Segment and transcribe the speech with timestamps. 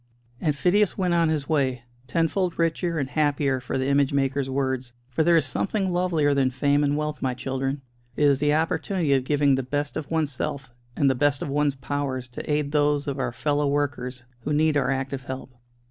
[0.39, 4.93] And Phidias went on his way, tenfold richer and happier for the image maker's words.
[5.11, 7.83] For there is something lovelier than fame and wealth, my children;
[8.15, 11.49] it is the opportunity of giving the best of one's self and the best of
[11.49, 15.51] one's powers to aid those of our fellow workers who need our active help.